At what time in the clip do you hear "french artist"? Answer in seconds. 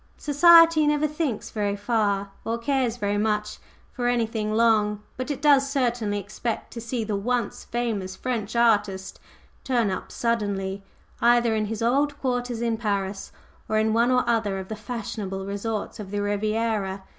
8.15-9.19